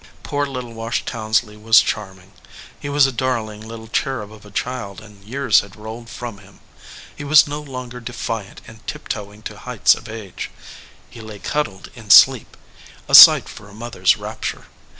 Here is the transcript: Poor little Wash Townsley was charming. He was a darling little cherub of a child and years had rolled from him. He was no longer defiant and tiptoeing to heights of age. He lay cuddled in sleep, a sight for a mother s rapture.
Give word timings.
Poor 0.23 0.47
little 0.47 0.73
Wash 0.73 1.05
Townsley 1.05 1.55
was 1.55 1.79
charming. 1.79 2.31
He 2.79 2.89
was 2.89 3.05
a 3.05 3.11
darling 3.11 3.61
little 3.61 3.87
cherub 3.87 4.33
of 4.33 4.43
a 4.47 4.49
child 4.49 4.99
and 4.99 5.23
years 5.23 5.59
had 5.59 5.75
rolled 5.75 6.09
from 6.09 6.39
him. 6.39 6.59
He 7.15 7.23
was 7.23 7.47
no 7.47 7.61
longer 7.61 7.99
defiant 7.99 8.61
and 8.65 8.79
tiptoeing 8.87 9.43
to 9.43 9.59
heights 9.59 9.93
of 9.93 10.09
age. 10.09 10.49
He 11.11 11.21
lay 11.21 11.37
cuddled 11.37 11.89
in 11.93 12.09
sleep, 12.09 12.57
a 13.07 13.13
sight 13.13 13.47
for 13.47 13.69
a 13.69 13.75
mother 13.75 14.01
s 14.01 14.17
rapture. 14.17 14.65